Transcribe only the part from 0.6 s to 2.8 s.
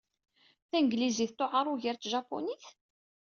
Tanglizit tewɛeṛ ugar tjapunit?